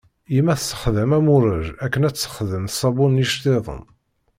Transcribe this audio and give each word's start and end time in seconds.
Yemma 0.33 0.55
tsexdam 0.59 1.11
amuṛej 1.17 1.65
akken 1.85 2.05
ad 2.07 2.15
texdem 2.15 2.65
ṣṣabun 2.73 3.13
n 3.17 3.21
yiceṭṭiḍen. 3.21 3.83